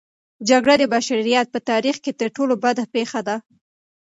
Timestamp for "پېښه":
2.93-3.21